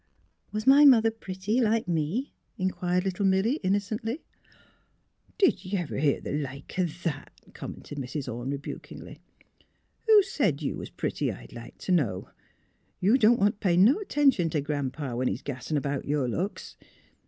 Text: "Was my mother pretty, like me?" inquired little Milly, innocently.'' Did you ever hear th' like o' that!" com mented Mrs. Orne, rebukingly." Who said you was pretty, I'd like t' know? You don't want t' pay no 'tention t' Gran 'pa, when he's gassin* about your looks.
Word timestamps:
"Was 0.51 0.65
my 0.65 0.83
mother 0.83 1.11
pretty, 1.11 1.61
like 1.61 1.87
me?" 1.87 2.33
inquired 2.57 3.05
little 3.05 3.23
Milly, 3.23 3.57
innocently.'' 3.57 4.23
Did 5.37 5.63
you 5.63 5.77
ever 5.77 5.99
hear 5.99 6.19
th' 6.19 6.41
like 6.41 6.73
o' 6.79 6.85
that!" 7.03 7.31
com 7.53 7.75
mented 7.75 7.99
Mrs. 7.99 8.27
Orne, 8.27 8.49
rebukingly." 8.49 9.19
Who 10.07 10.23
said 10.23 10.63
you 10.63 10.75
was 10.77 10.89
pretty, 10.89 11.31
I'd 11.31 11.53
like 11.53 11.77
t' 11.77 11.91
know? 11.91 12.29
You 12.99 13.19
don't 13.19 13.39
want 13.39 13.61
t' 13.61 13.63
pay 13.63 13.77
no 13.77 14.01
'tention 14.01 14.49
t' 14.49 14.59
Gran 14.61 14.89
'pa, 14.89 15.13
when 15.13 15.27
he's 15.27 15.43
gassin* 15.43 15.77
about 15.77 16.05
your 16.05 16.27
looks. 16.27 16.77